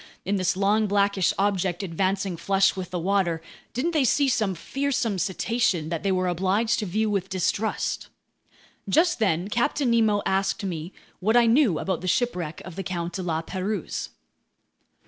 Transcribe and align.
In 0.25 0.37
this 0.37 0.57
long, 0.57 0.87
blackish 0.87 1.31
object 1.37 1.83
advancing 1.83 2.35
flush 2.35 2.75
with 2.75 2.89
the 2.89 2.97
water, 2.97 3.39
didn't 3.71 3.91
they 3.91 4.03
see 4.03 4.27
some 4.27 4.55
fearsome 4.55 5.19
cetacean 5.19 5.89
that 5.89 6.01
they 6.01 6.11
were 6.11 6.27
obliged 6.27 6.79
to 6.79 6.87
view 6.87 7.07
with 7.07 7.29
distrust? 7.29 8.07
Just 8.89 9.19
then 9.19 9.47
Captain 9.47 9.91
Nemo 9.91 10.23
asked 10.25 10.63
me 10.63 10.91
what 11.19 11.37
I 11.37 11.45
knew 11.45 11.77
about 11.77 12.01
the 12.01 12.07
shipwreck 12.07 12.63
of 12.65 12.77
the 12.77 12.83
Count 12.83 13.13
de 13.13 13.21
La 13.21 13.43
Pérouse. 13.43 14.09